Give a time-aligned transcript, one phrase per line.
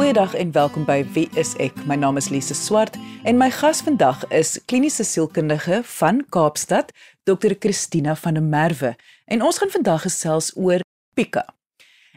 [0.00, 1.74] Goeiedag en welkom by Wie is ek?
[1.84, 2.94] My naam is Lise Swart
[3.28, 6.94] en my gas vandag is kliniese sielkundige van Kaapstad,
[7.28, 7.52] Dr.
[7.58, 8.94] Christina van der Merwe.
[9.28, 10.80] En ons gaan vandag gesels oor
[11.12, 11.44] pika.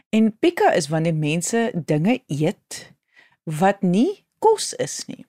[0.08, 2.78] En pika is wanneer mense dinge eet
[3.44, 5.26] wat nie kos is nie.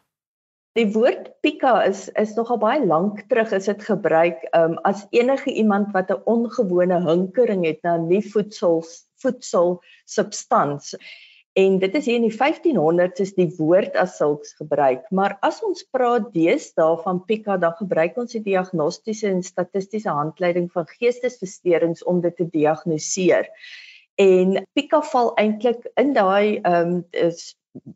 [0.78, 5.50] Die woord pika is is nogal baie lank terug is dit gebruik um, as enige
[5.52, 8.84] iemand wat 'n ongewone hinkering het na nie voedsel
[9.24, 10.94] voedsel substans.
[11.58, 15.58] En dit is hier in die 1500s is die woord as sulks gebruik, maar as
[15.66, 22.04] ons praat deesdae van pika dan gebruik ons die diagnostiese en statistiese handleiding van geestesversteurings
[22.04, 23.50] om dit te diagnoseer.
[24.22, 27.04] En pika val eintlik in daai ehm um,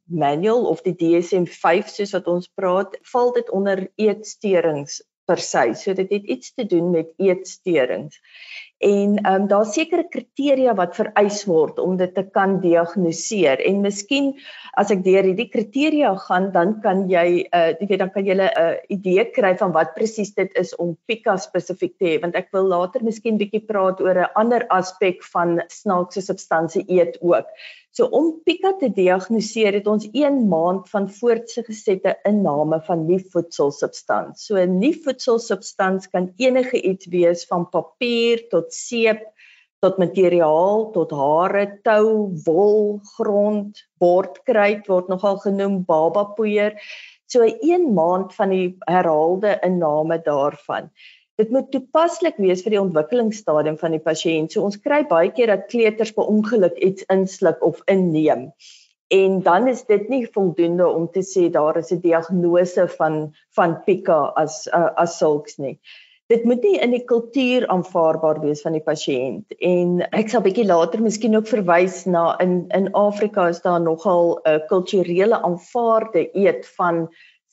[0.06, 5.72] manual of die DSM-5 soos wat ons praat, val dit onder eetsteurings per se.
[5.80, 8.20] So dit het iets te doen met eetsteurings.
[8.84, 13.62] En ehm um, daar's sekere kriteria wat vereis word om dit te kan diagnoseer.
[13.70, 14.34] En miskien
[14.82, 18.36] as ek deur hierdie kriteria gaan, dan kan jy uh jy weet dan kan jy
[18.36, 22.36] 'n uh, idee kry van wat presies dit is om pika spesifiek te hê, want
[22.36, 27.48] ek wil later miskien bietjie praat oor 'n ander aspek van snaakse substansie eet ook.
[27.94, 34.48] So om pika te diagnoseer het ons 1 maand van voortgesette inname van nie voedselsubstans.
[34.48, 39.24] So 'n nie voedselsubstans kan enige iets wees van papier tot seep
[39.84, 46.78] tot materiaal tot hare, tou, wol, grond, bordkruit word nogal genoem, babapoeier.
[47.28, 50.90] So 'n maand van die herhaalde inname daarvan.
[51.36, 54.54] Dit moet toepaslik wees vir die ontwikkelingsstadium van die pasiënt.
[54.54, 58.52] So ons kry baie keer dat kleuters per ongeluk iets insluk of inneem.
[59.14, 63.84] En dan is dit nie voldoende om te sê daar is 'n diagnose van van
[63.86, 65.80] pika as uh, as sulks nie.
[66.34, 70.64] Dit moet nie in die kultuur aanvaarbaar wees van die pasiënt en ek sal bietjie
[70.66, 76.24] later miskien ook verwys na in in Afrika is daar nogal 'n uh, kulturele aanvaarde
[76.46, 77.04] eet van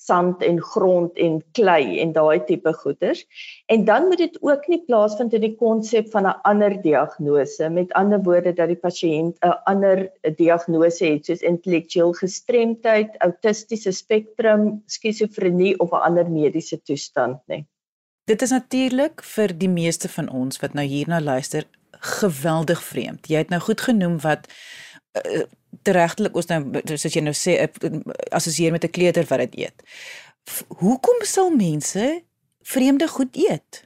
[0.07, 3.21] sand en grond en klei en daai tipe goeders.
[3.67, 7.69] En dan moet dit ook nie plaasvind in die konsep van 'n ander diagnose.
[7.69, 14.83] Met ander woorde dat die pasiënt 'n ander diagnose het soos intellektueel gestremdheid, autistiese spektrum,
[14.87, 17.67] skizofrenie of 'n ander mediese toestand nie.
[18.31, 21.65] Dit is natuurlik vir die meeste van ons wat nou hierna luister
[22.21, 23.27] geweldig vreemd.
[23.27, 24.47] Jy het nou goed genoem wat
[25.19, 25.43] uh,
[25.83, 26.61] teregtelik ons nou
[26.95, 27.57] soos jy nou sê
[28.31, 29.83] assosieer met 'n kleuter wat dit eet.
[30.79, 32.23] Hoekom sal mense
[32.63, 33.83] vreemde goed eet?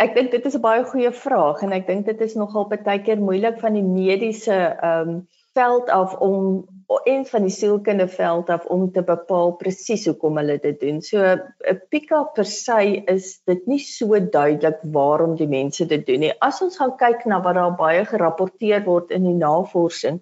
[0.00, 3.02] Ek dink dit is 'n baie goeie vraag en ek dink dit is nogal baie
[3.02, 6.64] keer moeilik van die mediese ehm um, veld af om
[7.10, 11.00] en van die sielkunde veld af om te bepaal presies hoekom hulle dit doen.
[11.02, 16.20] So 'n pika per se is dit nie so duidelik waarom die mense dit doen
[16.20, 16.32] nie.
[16.40, 20.20] As ons gaan kyk na wat daar baie gerapporteer word in die navorsing,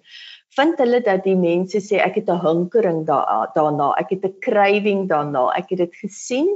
[0.55, 4.39] vind hulle dat die mense sê ek het 'n hinkering da, daarna, ek het 'n
[4.39, 6.49] craving daarna, ek het dit gesien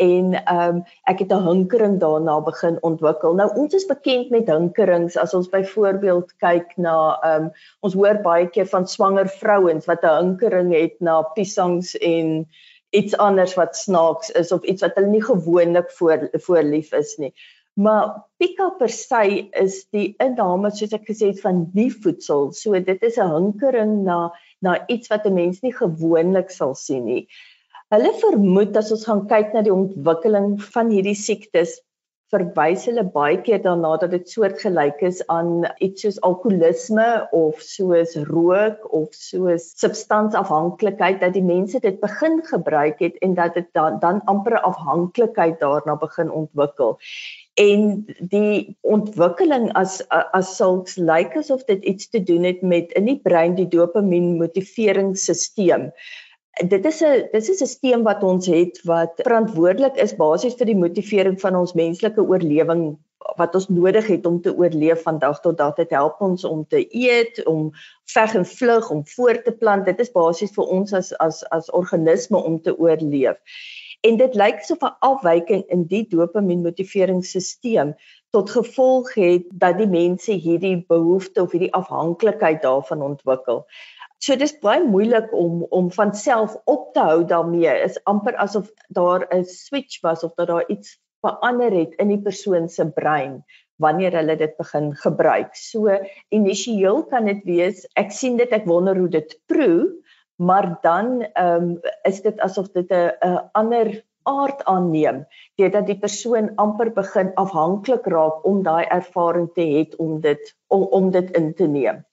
[0.00, 3.34] en ehm um, ek het 'n hinkering daarna begin ontwikkel.
[3.34, 7.50] Nou ons is bekend met hinkerings as ons byvoorbeeld kyk na ehm um,
[7.80, 12.48] ons hoor baie keer van swanger vrouens wat 'n hinkering het na piesangs en
[12.90, 17.34] iets anders wat snaaks is of iets wat hulle nie gewoonlik voor voorlief is nie.
[17.74, 22.52] Maar pika per se is die inname soos ek gesê het van die voedsel.
[22.52, 27.04] So dit is 'n hinkering na na iets wat 'n mens nie gewoonlik sal sien
[27.04, 27.28] nie.
[27.90, 31.72] Hulle vermoed as ons gaan kyk na die ontwikkeling van hierdie siektes,
[32.30, 38.14] verwys hulle baie keer daarna dat dit soortgelyk is aan iets soos alkoholisme of soos
[38.28, 43.98] rook of soos substansafhanklikheid dat die mense dit begin gebruik het en dat dit dan
[44.04, 46.94] dan amper afhanklikheid daarna begin ontwikkel
[47.58, 53.10] en die ontwikkeling as as sulks lyk asof dit iets te doen het met in
[53.10, 55.90] die brein die dopamien motiveringsstelsel.
[56.68, 60.76] Dit is 'n dis 'n stelsel wat ons het wat verantwoordelik is basies vir die
[60.76, 62.98] motivering van ons menslike oorlewing
[63.36, 65.74] wat ons nodig het om te oorleef van dag tot dag.
[65.74, 67.70] Dit help ons om te eet, om
[68.04, 69.84] veg en vlug, om voort te plant.
[69.84, 73.36] Dit is basies vir ons as as as organisme om te oorleef.
[74.00, 77.94] En dit lyk asof 'n afwyking in die dopamien motiveringsstelsel
[78.30, 83.66] tot gevolg het dat die mense hierdie behoefte of hierdie afhanklikheid daarvan ontwikkel.
[84.20, 87.72] So dis baie moeilik om om van self op te hou daarmee.
[87.86, 88.68] Is amper asof
[88.98, 93.44] daar 'n switch was of dat daar iets verander het in die persoon se brein
[93.80, 95.56] wanneer hulle dit begin gebruik.
[95.56, 95.96] So
[96.28, 99.88] initieel kan dit wees ek sien dit ek wonder hoe dit proe,
[100.36, 105.24] maar dan ehm um, is dit asof dit 'n 'n ander aard aanneem
[105.56, 110.82] deurdat die persoon amper begin afhanklik raak om daai ervaring te hê om dit om,
[110.82, 112.04] om dit in te neem.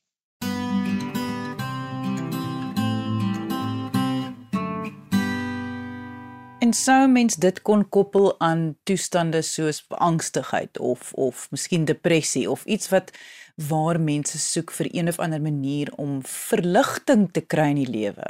[6.68, 12.66] En sou mens dit kon koppel aan toestande soos angstigheid of of miskien depressie of
[12.66, 13.14] iets wat
[13.70, 18.28] waar mense soek vir een of ander manier om verligting te kry in die lewe?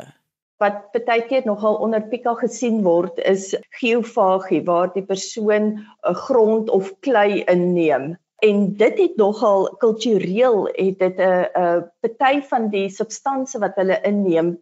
[0.62, 3.50] wat baie keer nogal onder pika gesien word is
[3.80, 8.08] geofagie waar die persoon 'n grond of klei inneem
[8.50, 14.02] en dit het nogal kultureel het dit 'n 'n party van die substansies wat hulle
[14.14, 14.58] inneem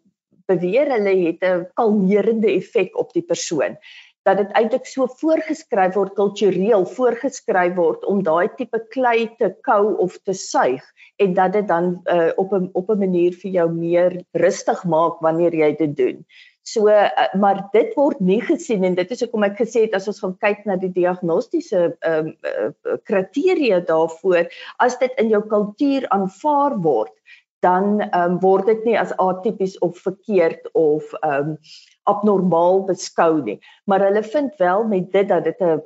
[0.48, 3.78] beweer hulle het 'n kalmerende effek op die persoon
[4.26, 9.94] dat dit eintlik so voorgeskryf word kultureel voorgeskryf word om daai tipe klei te kou
[10.06, 10.82] of te suig
[11.22, 15.22] en dat dit dan uh, op 'n op 'n manier vir jou meer rustig maak
[15.22, 16.26] wanneer jy dit doen.
[16.66, 20.08] So uh, maar dit word nie gesien en dit is hoekom ek gesê het as
[20.08, 24.50] ons gaan kyk na die diagnostiese ehm um, uh, kriteria daarvoor
[24.82, 27.14] as dit in jou kultuur aanvaar word
[27.60, 31.58] dan ehm um, word dit nie as atipies of verkeerd of ehm um,
[32.06, 33.58] abnormaal beskou nie.
[33.90, 35.82] Maar hulle vind wel met dit dat dit 'n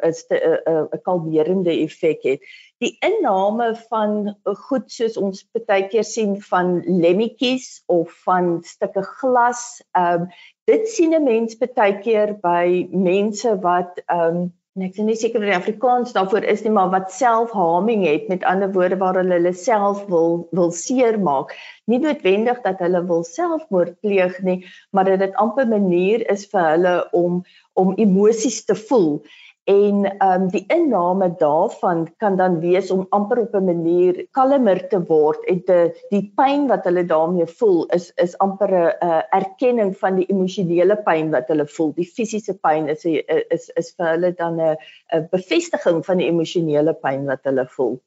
[0.92, 2.42] 'n kalmerende effek het.
[2.77, 9.83] Die inname van goed soos ons baie keer sien van lemmetjies of van stukke glas,
[9.92, 10.27] ehm um,
[10.66, 15.18] dit sien 'n mens baie keer by mense wat ehm um, en ek is nie
[15.20, 19.18] seker wat die Afrikaans daarvoor is nie, maar wat selfharming het, met ander woorde waar
[19.20, 21.52] hulle hulle self wil wil seermaak.
[21.92, 24.62] Nie noodwendig dat hulle wil selfmoord pleeg nie,
[24.96, 27.44] maar dat dit amper 'n manier is vir hulle om
[27.76, 29.20] om emosies te voel
[29.69, 34.88] en ehm um, die inname daarvan kan dan wees om amper op 'n manier kalmer
[34.88, 35.77] te word en te
[36.10, 41.30] die pyn wat hulle daarmee voel is is amper 'n erkenning van die emosionele pyn
[41.30, 41.94] wat hulle voel.
[41.94, 44.75] Die fisiese pyn is is is vir hulle dan 'n
[45.13, 48.01] 'n bevestiging van die emosionele pyn wat hulle voel.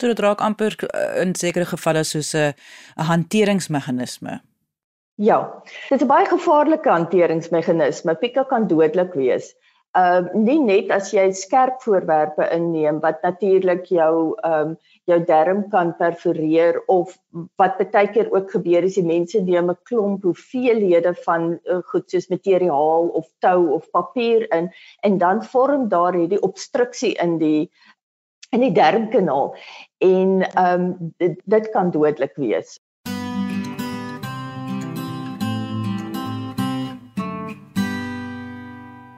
[0.00, 2.54] So dit raak amper eh, in sekere gevalle soos 'n
[2.96, 4.40] 'n hanteringsmeganisme.
[5.14, 8.14] Ja, dit is 'n baie gevaarlike hanteringsmeganisme.
[8.14, 9.54] Pika kan dodelik wees
[9.92, 14.76] ehm uh, nie net as jy skerp voorwerpe inneem wat natuurlik jou ehm um,
[15.10, 17.16] jou darm kan perforeer of
[17.60, 22.10] wat baie keer ook gebeur is die mense neem 'n klomp hoeveelhede van uh, goed
[22.10, 24.70] soos materiaal of tou of papier in
[25.02, 27.70] en dan vorm daar hierdie obstruksie in die
[28.52, 29.54] in die darmkanaal
[29.98, 32.80] en ehm um, dit, dit kan dodelik wees.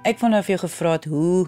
[0.04, 1.46] Ek wou nou vir jou gevra het hoe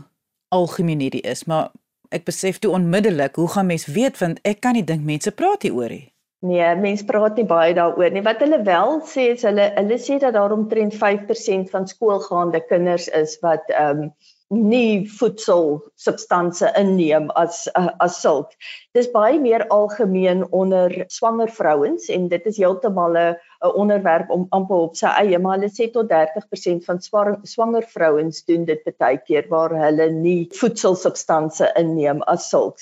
[0.57, 1.75] algemeen hierdie is, maar
[2.17, 5.67] ek besef toe onmiddellik, hoe gaan mense weet want ek kan nie dink mense praat
[5.67, 6.07] hieroor nie.
[6.47, 8.23] Nee, mense praat nie baie daaroor nie.
[8.25, 13.11] Wat hulle wel sê is hulle hulle sê dat daar omtrent 5% van skoolgaande kinders
[13.21, 14.11] is wat ehm um,
[14.55, 18.53] nie voedsel substansie inneem as uh, as sulk.
[18.95, 23.37] Dis baie meer algemeen onder swanger vrouens en dit is heeltemal 'n
[23.75, 27.03] onderwerp om amper op sy eie, maar hulle sê tot 30% van
[27.43, 32.79] swanger vrouens doen dit baie keer waar hulle nie voedsel substansie inneem as sulk.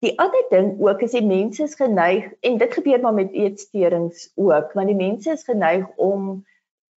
[0.00, 4.30] Die ander ding ook is die mense is geneig en dit gebeur maar met eetsteurings
[4.36, 6.44] ook, want die mense is geneig om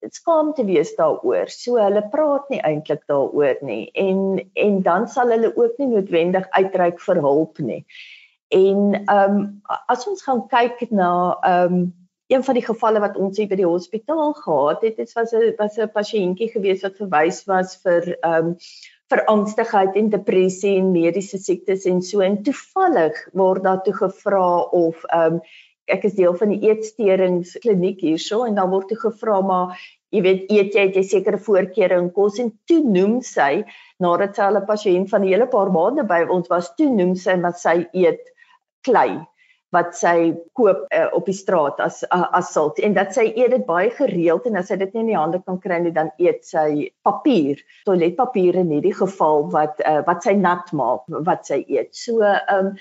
[0.10, 1.50] skaam te wees daaroor.
[1.50, 6.48] So hulle praat nie eintlik daaroor nie en en dan sal hulle ook nie noodwendig
[6.52, 7.86] uitreik vir hulp nie.
[8.54, 11.88] En ehm um, as ons gaan kyk na ehm um,
[12.28, 15.54] een van die gevalle wat ons hier by die hospitaal gehad het, dit was 'n
[15.58, 18.56] was 'n pasiëntjie gewees wat verwys was vir ehm um,
[19.10, 24.62] vir angstigheid en depressie en mediese siektes en so en toevallig word daar toe gevra
[24.82, 25.42] of ehm um,
[25.88, 29.78] ek is deel van die eetsteuringskliniek hierso en dan word toe gevra maar
[30.16, 32.40] jy weet eet jy het jy sekere voorkeure in kos?
[32.44, 33.64] En toe noem sy
[34.04, 37.16] nadat sy al 'n pasiënt van 'n hele paar maande by ons was toe noem
[37.16, 38.24] sy dat sy eet
[38.88, 39.20] klei
[39.76, 43.52] wat sy koop uh, op die straat as uh, as sulk en dat sy eet
[43.52, 46.12] dit baie gereeld en as sy dit nie in die hande kan kry nie dan
[46.24, 51.60] eet sy papier toiletpapier in hierdie geval wat uh, wat sy nat maak wat sy
[51.68, 51.92] eet.
[52.00, 52.78] So um,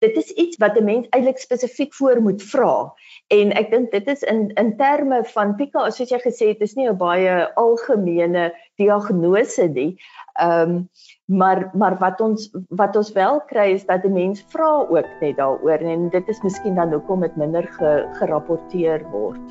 [0.00, 2.92] dit is iets wat 'n mens eintlik spesifiek voor moet vra.
[3.28, 6.74] En ek dink dit is in in terme van Pika, soos jy gesê het, is
[6.74, 9.96] nie 'n baie algemene diagnose nie.
[10.40, 10.88] Ehm um,
[11.24, 15.36] maar maar wat ons wat ons wel kry is dat 'n mens vra ook net
[15.36, 19.50] daaroor en dit is miskien dan hoekom dit minder ge, gerapporteer word.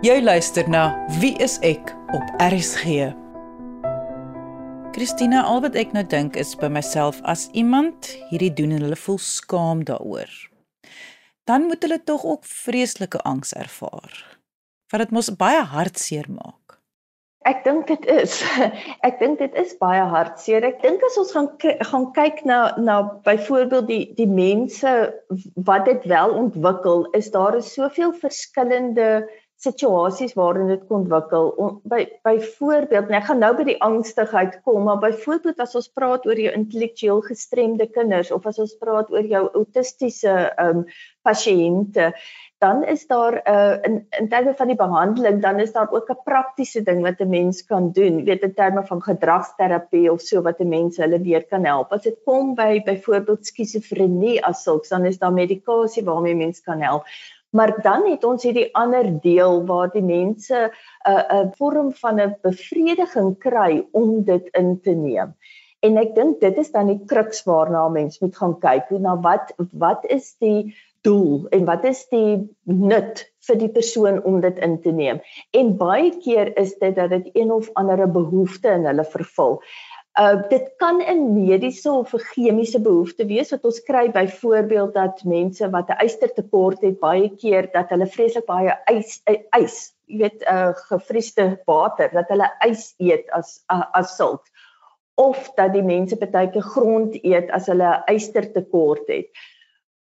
[0.00, 3.19] Jy luister na Wie is ek op RSG.
[4.90, 8.98] Christina, al wat ek nou dink is by myself as iemand hierdie doen en hulle
[8.98, 10.30] voel skaam daaroor.
[11.46, 14.10] Dan moet hulle tog ook vreeslike angs ervaar.
[14.90, 16.80] Want dit mos baie hartseer maak.
[17.46, 18.34] Ek dink dit is.
[19.06, 20.66] Ek dink dit is baie hartseer.
[20.66, 21.48] Ek dink as ons gaan
[21.92, 24.96] gaan kyk na na byvoorbeeld die die mense
[25.70, 29.22] wat dit wel ontwikkel, is daar is soveel verskillende
[29.60, 31.50] situasies waarin dit kon ontwikkel.
[31.90, 36.40] By byvoorbeeld, ek gaan nou by die angstigheid kom, maar byvoorbeeld as ons praat oor
[36.40, 40.86] jou intellektueel gestremde kinders of as ons praat oor jou autistiese ehm um,
[41.20, 42.06] pasiënte,
[42.64, 46.08] dan is daar 'n uh, in in terme van die behandeling, dan is daar ook
[46.10, 50.42] 'n praktiese ding wat 'n mens kan doen, weet in terme van gedragsterapie of so
[50.42, 51.92] wat 'n mens hulle weer kan help.
[51.92, 56.80] As dit kom by byvoorbeeld skizofrenie as sulks, dan is daar medikasie waarmee mens kan
[56.80, 57.04] help.
[57.50, 62.20] Maar dan het ons hierdie ander deel waar die mense 'n uh, 'n vorm van
[62.20, 65.34] 'n bevrediging kry om dit in te neem.
[65.80, 68.90] En ek dink dit is dan die kruks waarna mens moet gaan kyk.
[68.90, 74.40] Na wat wat is die doel en wat is die nut vir die persoon om
[74.44, 75.22] dit in te neem?
[75.56, 79.62] En baie keer is dit dat dit een of ander behoefte in hulle vervul.
[80.18, 85.24] Uh dit kan 'n mediese of 'n chemiese behoefte wees wat ons kry byvoorbeeld dat
[85.24, 89.22] mense wat 'n ystertekort het baie keer dat hulle vreeslik baie ys
[89.58, 94.42] ys, jy weet, uh gefriesde water, dat hulle ys eet as uh, as sulk
[95.14, 99.30] of dat die mense baie keer grond eet as hulle ystertekort het.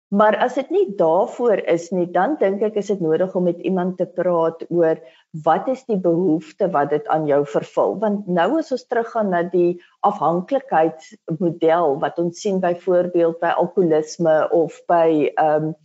[0.10, 3.60] Maar as dit nie daarvoor is nie, dan dink ek is dit nodig om met
[3.62, 4.98] iemand te praat oor
[5.46, 7.94] wat is die behoefte wat dit aan jou vervul?
[8.02, 9.76] Want nou as ons teruggaan na die
[10.10, 15.78] afhanklikheidsmodel wat ons sien byvoorbeeld by alkoholisme of by ehm um,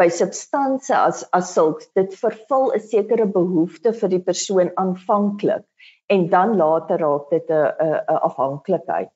[0.00, 5.66] by substansie as as sulks, dit vervul 'n sekere behoefte vir die persoon aanvanklik
[6.06, 7.66] en dan later raak dit 'n
[8.14, 9.12] 'n afhanklikheid.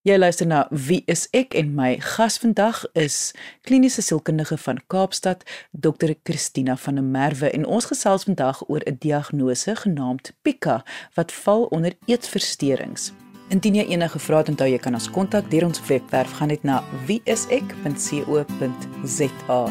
[0.00, 3.34] Jy luister na Wie is ek en my gas vandag is
[3.68, 5.44] kliniese sielkundige van Kaapstad,
[5.76, 6.16] Dr.
[6.24, 11.64] Christina van der Merwe en ons gesels vandag oor 'n diagnose genaamd Pica wat val
[11.64, 13.12] onder eetversteurings.
[13.48, 16.62] Indien jy enige vrae het, onthou jy kan ons kontak deur ons webwerf gaan net
[16.62, 19.70] na wieisek.co.za.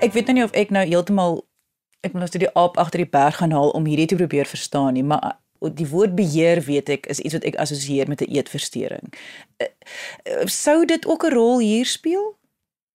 [0.00, 1.44] Ek weet nou nie of ek nou heeltemal
[2.00, 4.92] ek moet nou die aap agter die berg gaan haal om hierdie te probeer verstaan
[4.92, 9.12] nie, maar die woord beheer weet ek is iets wat ek assosieer met 'n eetversteuring.
[9.56, 9.66] Eh,
[10.24, 12.36] eh, sou dit ook 'n rol hier speel?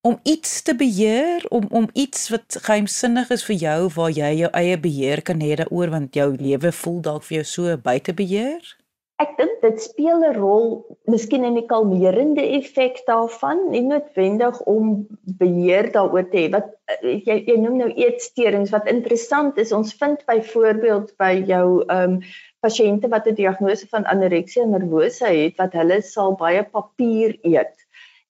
[0.02, 4.50] Om iets te beheer, om om iets wat geheimsinnig is vir jou waar jy jou
[4.52, 8.80] eie beheer kan hê daaroor want jou lewe voel dalk vir jou so buite beheer?
[9.20, 10.68] Ek dink dit speel 'n rol,
[11.12, 15.08] miskien in die kalmerende effek daarvan, nie noodwendig om
[15.42, 16.46] beheer daaroor te hê.
[16.54, 19.76] Wat eh, jy jy noem nou eetsteurings wat interessant is.
[19.76, 22.22] Ons vind byvoorbeeld by jou ehm um,
[22.66, 27.76] pasiënte wat 'n diagnose van anoreksia nervosa het wat hulle sal baie papier eet.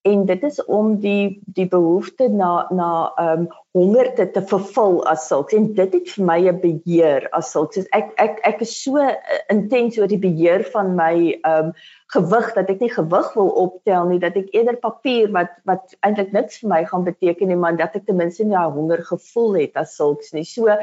[0.07, 5.03] En dit is om die die behoefte na na ehm um, honger te, te vervul
[5.11, 7.75] as sulks en dit het vir my 'n beheer as sulks.
[7.75, 9.11] So ek ek ek is so uh,
[9.49, 11.73] intens oor die beheer van my ehm um,
[12.15, 16.31] gewig dat ek nie gewig wil optel nie dat ek eerder papier wat wat eintlik
[16.31, 19.59] niks vir my gaan beteken nie maar dat ek ten minste nie daai honger gevoel
[19.59, 20.43] het as sulks nie.
[20.43, 20.79] So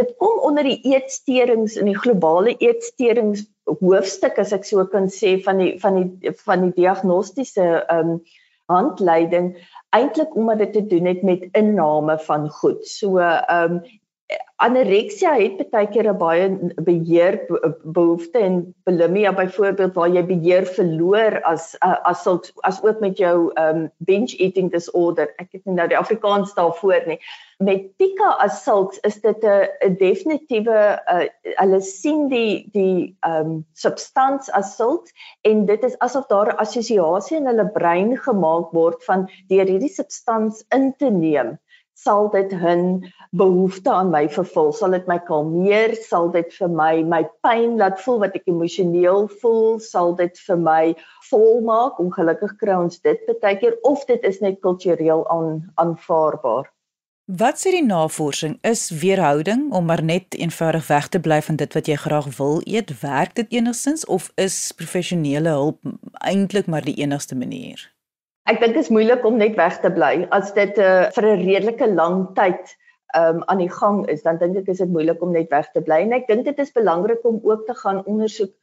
[0.00, 3.44] dit kom onder die eetsteurings in die globale eetsteurings
[3.80, 8.22] hoofstuk as ek so kan sê van die van die van die diagnostiese ehm um,
[8.70, 9.52] handleiding
[9.92, 12.86] eintlik omdat dit te doen het met inname van goed.
[12.88, 13.82] So ehm um,
[14.62, 16.46] anoreksia het baie keer 'n baie
[16.86, 17.38] beheer
[17.96, 23.50] behoefte en bulimia byvoorbeeld waar jy beheer verloor as as as, as ook met jou
[23.58, 25.32] um binge eating disorder.
[25.38, 27.18] Ek het nou die Afrikaans daarvoor nie.
[27.58, 34.50] Met pica as sulks is dit 'n definitiewe uh, hulle sien die die um substans
[34.50, 35.10] as sulks
[35.42, 39.94] en dit is asof daar 'n assosiasie in hulle brein gemaak word van deur hierdie
[39.94, 41.58] substans in te neem
[42.04, 42.84] sal dit hun
[43.30, 48.00] behoefte aan my vervul sal dit my kalmeer sal dit vir my my pyn laat
[48.04, 50.82] voel wat ek emosioneel voel sal dit vir my
[51.30, 56.68] volmaak ongelukkig kry ons dit baie keer of dit is net kultureel aan aanvaarbaar.
[57.26, 61.74] Wat sê die navorsing is weerhouding om maar net eenvoudig weg te bly van dit
[61.78, 62.90] wat jy graag wil eet?
[63.00, 65.80] Werk dit enigstens of is professionele hulp
[66.20, 67.91] eintlik maar die enigste manier
[68.50, 71.44] Ek dink dit is moeilik om net weg te bly as dit uh, vir 'n
[71.46, 72.74] redelike lang tyd
[73.16, 75.82] um, aan die gang is, dan dink ek is dit moeilik om net weg te
[75.84, 76.02] bly.
[76.02, 78.54] En ek dink dit is belangrik om ook te gaan ondersoek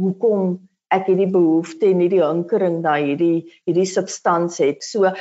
[0.00, 0.58] hoekom
[0.90, 4.82] ek hierdie behoefte en hierdie hinkering na hierdie hierdie substansie het.
[4.82, 5.12] So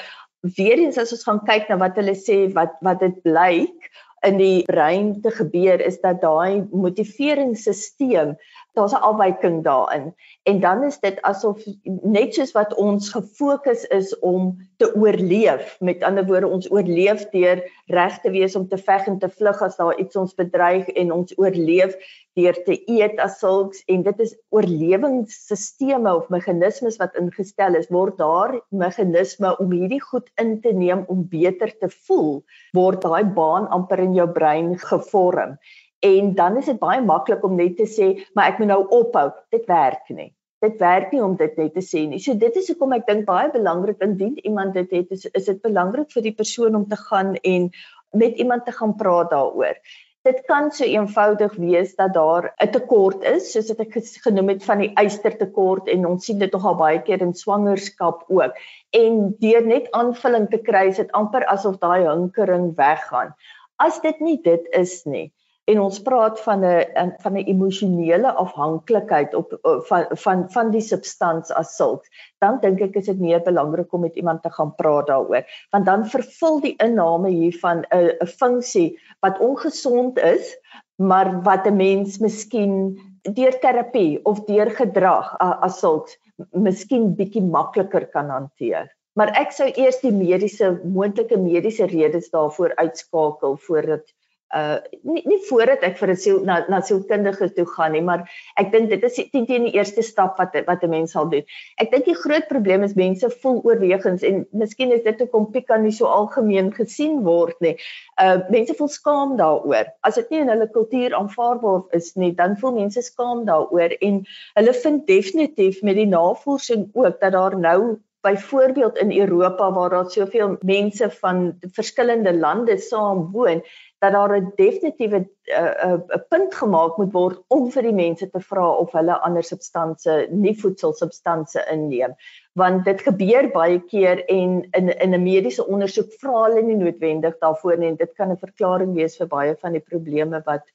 [0.58, 3.92] weer eens as ons gaan kyk na wat hulle sê wat wat dit blyk
[4.28, 8.34] in die brein te gebeur is dat daai motiveringsstelsel
[8.80, 10.14] daar's 'n afwyking daarin.
[10.44, 11.64] En dan is dit asof
[12.04, 17.64] net soos wat ons gefokus is om te oorleef met ander woorde ons oorleef deur
[17.86, 21.12] reg te wees om te veg en te vlug as daar iets ons bedreig en
[21.12, 21.96] ons oorleef
[22.34, 23.84] deur te eet as sulks.
[23.86, 27.90] En dit is oorlewingsstelsels of meganismes wat ingestel is.
[27.90, 32.44] Word daar meganisme om hierdie goed in te neem om beter te voel
[32.74, 35.58] word daai baan amper in jou brein gevorm
[36.00, 39.30] En dan is dit baie maklik om net te sê, maar ek moet nou ophou.
[39.52, 40.32] Dit werk nie.
[40.64, 42.20] Dit werk nie om dit net te sê nie.
[42.24, 45.62] So dit is hoekom ek dink baie belangrik indien iemand dit het, is, is dit
[45.64, 47.70] belangrik vir die persoon om te gaan en
[48.12, 49.80] met iemand te gaan praat daaroor.
[50.28, 54.64] Dit kan so eenvoudig wees dat daar 'n tekort is, soos wat ek genoem het
[54.64, 58.54] van die ystertekort en ons sien dit nogal baie keer in swangerskap ook.
[58.92, 63.36] En deur net aanvulling te kry, is dit amper asof daai hinkering weggaan.
[63.80, 65.32] As dit nie dit is nie,
[65.70, 69.54] en ons praat van 'n van 'n emosionele afhanklikheid op
[69.90, 72.10] van van van die substans as sulks.
[72.40, 75.86] Dan dink ek is dit meer belangrik om met iemand te gaan praat daaroor want
[75.86, 80.58] dan vervul die inname hiervan 'n 'n funksie wat ongesond is
[80.96, 86.18] maar wat 'n mens miskien deur terapie of deur gedrag as sulks
[86.52, 88.88] miskien bietjie makliker kan hanteer.
[89.14, 94.14] Maar ek sou eers die mediese moontlike mediese redes daarvoor uitskakel voordat
[94.56, 98.24] uh nie nie voordat ek vir 'n siel na na sielkundige toe gaan nie, maar
[98.58, 101.46] ek dink dit is teen teen die eerste stap wat wat 'n mens sal doen.
[101.78, 105.78] Ek dink die groot probleem is mense voel oorwegens en miskien is dit hoekom pika
[105.78, 107.78] nie so algemeen gesien word nie.
[108.22, 109.94] Uh mense voel skaam daaroor.
[110.04, 114.26] As dit nie in hulle kultuur aanvaarbaar is nie, dan voel mense skaam daaroor en
[114.56, 120.10] hulle vind definitief met die navorsing ook dat daar nou byvoorbeeld in Europa waar daar
[120.12, 123.64] soveel mense van verskillende lande saam woon,
[124.00, 128.30] dat daar 'n definitiewe 'n uh, uh, punt gemaak moet word om vir die mense
[128.30, 132.14] te vra of hulle ander substansies, nie voedselsubstansies inneem.
[132.54, 137.38] Want dit gebeur baie keer en in in 'n mediese ondersoek vra hulle nie noodwendig
[137.40, 140.66] daarvoor nie en dit kan 'n verklaring wees vir baie van die probleme wat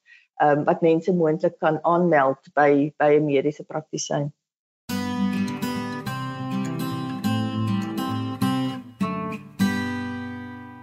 [0.41, 4.33] ehm um, wat mense moontlik kan aanmeld by by 'n mediese praktisyn.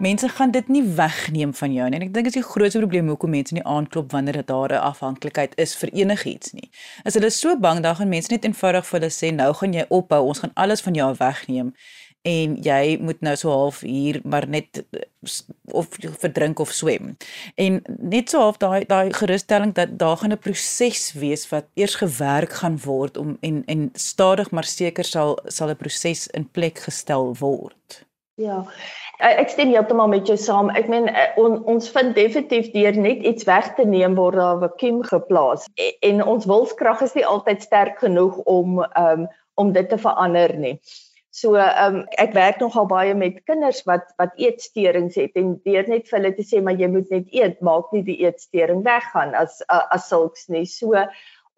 [0.03, 1.99] Mense gaan dit nie wegneem van jou nie.
[2.01, 4.73] En ek dink dit is die grootste probleem hoekom mense nie aanklop wanneer dit daar
[4.75, 6.71] 'n afhanklikheid is vir enigiets nie.
[7.05, 9.85] As hulle so bang dan gaan mense net eenvoudig vir hulle sê nou gaan jy
[9.89, 11.73] ophou, ons gaan alles van jou wegneem
[12.23, 14.85] en jy moet nou so half hier maar net
[15.65, 15.89] of
[16.23, 17.17] verdrink of swem.
[17.55, 21.95] En net so half daai daai gerusstelling dat daar gaan 'n proses wees wat eers
[21.95, 26.79] gewerk gaan word om en en stadig maar seker sal sal 'n proses in plek
[26.79, 28.07] gestel word.
[28.41, 28.63] Ja.
[29.23, 30.71] Ek stem heeltemal met jou saam.
[30.73, 34.57] Ek meen eh, on, ons vind definitief deur net iets weg te neem word daar
[34.57, 39.73] 'n vakuum geplaas en, en ons wilskrag is nie altyd sterk genoeg om um, om
[39.73, 40.79] dit te verander nie.
[41.33, 46.09] So um, ek werk nogal baie met kinders wat wat eetsteurings het en deur net
[46.09, 49.61] vir hulle te sê maar jy moet net eet, maak nie die eetsteuring weggaan as
[49.69, 50.65] as sulks nie.
[50.65, 51.07] So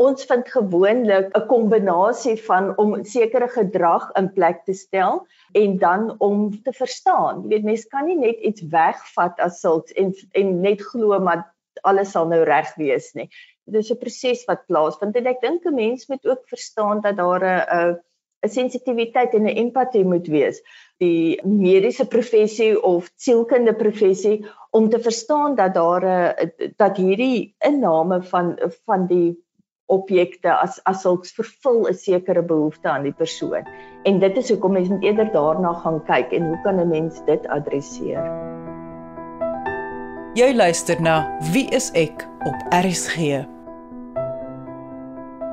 [0.03, 6.15] Ons vind gewoonlik 'n kombinasie van om sekere gedrag in plek te stel en dan
[6.19, 7.43] om te verstaan.
[7.43, 11.55] Jy weet mense kan nie net iets wegvat as sulks en en net glo maar
[11.83, 13.29] alles sal nou reg wees nie.
[13.67, 17.17] Dit is 'n proses wat plaasvind en ek dink 'n mens moet ook verstaan dat
[17.17, 18.01] daar 'n
[18.45, 20.61] 'n sensitiwiteit en 'n empatie moet wees.
[20.99, 28.23] Die mediese professie of sielkundige professie om te verstaan dat daar 'n dat hierdie inname
[28.23, 29.44] van van die
[29.87, 33.67] objekte as as sulks vervul 'n sekere behoefte aan die persoon.
[34.05, 37.25] En dit is hoekom mens moet eerder daarna gaan kyk en hoe kan 'n mens
[37.25, 38.25] dit adresseer?
[40.35, 43.47] Jy luister na Wie is ek op RSG.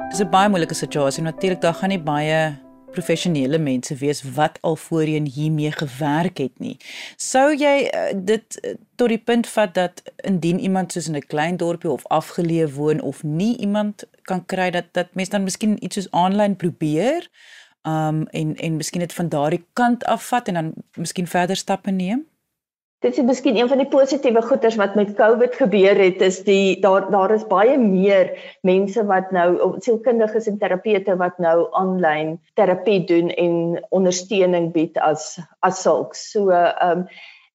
[0.09, 1.23] Dis 'n baie moeilike situasie.
[1.23, 2.57] Natuurlik daar gaan nie baie
[2.91, 6.77] professionele mense wees wat al voorheen hiermee gewerk het nie.
[7.15, 11.27] Sou jy uh, dit uh, tot die punt vat dat indien iemand soos in 'n
[11.27, 15.77] klein dorpie of afgeleë woon of nie iemand kan kry dat dat mense dan miskien
[15.83, 17.27] iets soos aanlyn probeer
[17.87, 22.25] um en en miskien dit van daardie kant afvat en dan miskien verder stappe neem?
[23.01, 26.79] Dit is miskien een van die positiewe goeders wat met COVID gebeur het is die
[26.79, 28.29] daar daar is baie meer
[28.61, 33.55] mense wat nou sielkundiges en terapeute wat nou aanlyn terapie doen en
[33.89, 36.29] ondersteuning bied as as sulks.
[36.31, 37.07] So ehm um,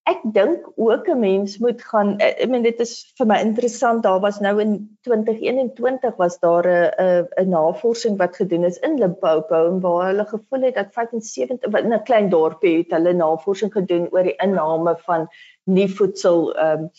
[0.06, 4.20] ek dink ook 'n mens moet gaan ek meen dit is vir my interessant daar
[4.20, 4.72] was nou in
[5.08, 10.62] 2021 was daar 'n 'n navorsing wat gedoen is in Limpopo en waar hulle gevoel
[10.68, 15.28] het dat 75 in 'n klein dorpie het hulle navorsing gedoen oor die inname van
[15.64, 16.90] nie voedsel ehm um,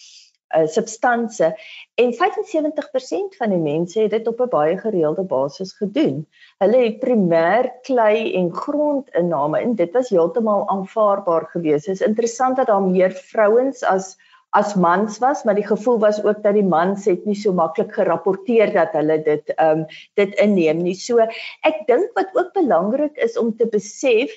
[0.56, 1.52] uh, substansie
[1.96, 6.28] en 75% van die mense het dit op 'n baie gereelde basis gedoen.
[6.58, 11.86] Hulle het primêr klei en grondinname en dit was heeltemal aanvaarbaar geweest.
[11.86, 14.18] Dit is interessant dat daar meer vrouens as
[14.50, 17.94] as mans was, maar die gevoel was ook dat die mans het nie so maklik
[17.94, 20.96] gerapporteer dat hulle dit ehm um, dit inneem nie.
[20.96, 21.18] So
[21.62, 24.32] ek dink wat ook belangrik is om te besef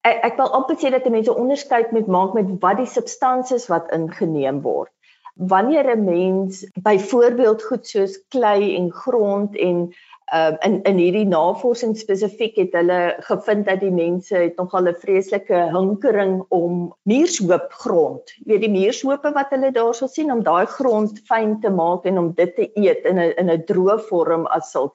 [0.00, 3.90] ek, ek wil amper sê dat mense onderskeid moet maak met wat die substansies wat
[3.90, 4.92] ingeneem word
[5.34, 9.94] wanneer 'n mens byvoorbeeld goed soos klei en grond en
[10.34, 15.00] uh, in in hierdie navorsing spesifiek het hulle gevind dat die mense het nogal 'n
[15.04, 18.32] vreeslike hinkering om muurshoop grond.
[18.44, 22.18] Jy weet die muurshope wat hulle daarso sien om daai grond fyn te maak en
[22.18, 24.94] om dit te eet in 'n in 'n droë vorm as sulk.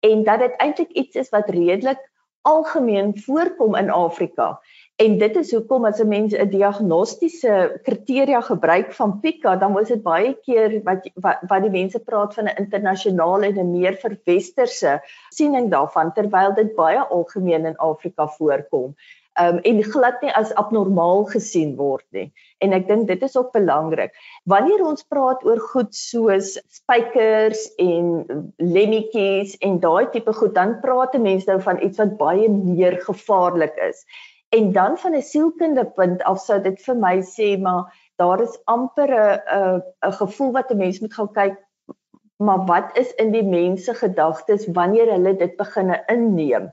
[0.00, 2.00] En dat dit eintlik iets is wat redelik
[2.42, 4.60] algemeen voorkom in Afrika.
[4.96, 9.88] En dit is hoekom as 'n mens 'n diagnostiese kriteria gebruik van Pika, dan moet
[9.92, 13.96] dit baie keer wat wat, wat die mense praat van 'n internasionale en 'n meer
[14.04, 18.94] verwesterse siening daarvan terwyl dit baie algemeen in Afrika voorkom.
[19.40, 22.32] Um en glad nie as abnormaal gesien word nie.
[22.58, 24.14] En ek dink dit is ook belangrik.
[24.44, 28.24] Wanneer ons praat oor goed soos spykers en
[28.56, 33.76] lemmetjies en daai tipe goed, dan praat mense nou van iets wat baie meer gevaarlik
[33.90, 34.06] is.
[34.48, 38.58] En dan van 'n sielkundige punt af sou dit vir my sê maar daar is
[38.64, 41.56] amper 'n 'n 'n gevoel wat 'n mens moet gaan kyk
[42.36, 46.70] maar wat is in die mense gedagtes wanneer hulle dit begine inneem.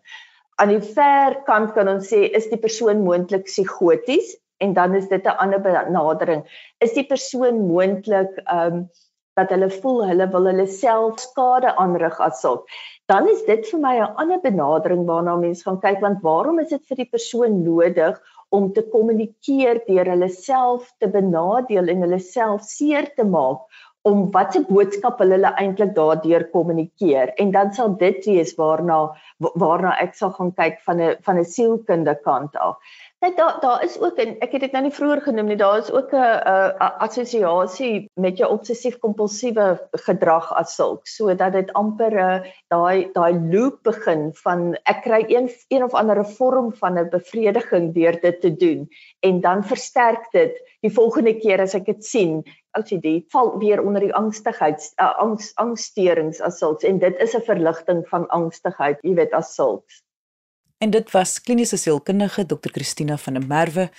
[0.56, 5.08] Aan die ver kant kan ons sê is die persoon moontlik psigoties en dan is
[5.08, 6.44] dit 'n ander benadering.
[6.80, 8.90] Is die persoon moontlik ehm um,
[9.40, 12.68] dat hulle voel hulle wil hulle self skade aanrig as sulk
[13.12, 16.70] dan is dit vir my 'n ander benadering waarna mense gaan kyk want waarom is
[16.76, 18.22] dit vir die persoon nodig
[18.60, 23.66] om te kommunikeer deur hulle self te benadeel en hulle self seer te maak
[24.04, 28.98] om watter boodskap hulle, hulle eintlik daardeur kommunikeer en dan sal dit wees waarna
[29.64, 32.76] waarna ek sal gaan kyk van 'n van 'n sielkundige kant af.
[33.24, 35.78] Kyk daar daar is ook en ek het dit nou nie vroeër genoem nie, daar
[35.80, 39.68] is ook 'n 'n assosiasie met jou obsessief-kompulsiewe
[40.08, 42.44] gedrag as sulk, sodat dit amper 'n
[42.76, 47.94] daai daai loop begin van ek kry een een of ander vorm van 'n bevrediging
[47.94, 48.88] deur dit te doen.
[49.20, 52.44] En dan versterk dit die volgende keer as ek dit sien,
[52.78, 56.84] OCD val weer onder die angstigheid, uh, angs angsterings as sulks.
[56.84, 60.04] En dit is 'n verligting van angstigheid, jy weet as sulks.
[60.84, 62.70] En dit was kliniese sielkundige Dr.
[62.72, 63.90] Christina van der Merwe.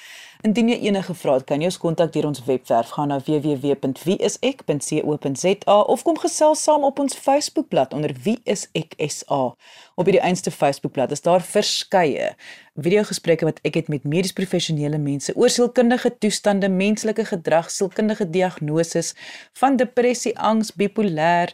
[0.44, 5.76] Indien jy enige vrae het, kan jy ons kontak deur ons webwerf gaan na www.wieisek.co.za
[5.94, 9.56] of kom gesels saam op ons Facebookblad onder wieiseksa.
[9.96, 12.36] Op hierdie einste Facebookblad is daar verskeie
[12.74, 19.16] videogesprekke wat ek het met medies professionele mense oor sielkundige toestande, menslike gedrag, sielkundige diagnoses
[19.56, 21.48] van depressie, angs, bipolêr,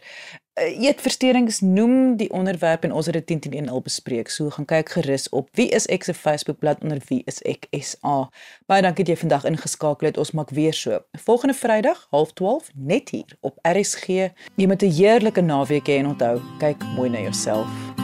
[0.53, 4.29] eetversteurings noem die onderwerp en ons het dit 10 teen 1 al bespreek.
[4.29, 8.29] So gaan kyk gerus op wie is ek se Facebookblad onder wie is ek SA.
[8.65, 10.17] Baie dankie dat jy vandag ingeskakel het.
[10.17, 10.99] Ons maak weer so.
[11.23, 14.07] Volgende Vrydag, 12:30 net hier op RSG.
[14.55, 18.00] Jy moet 'n heerlike naweek hê en onthou, kyk mooi na jouself.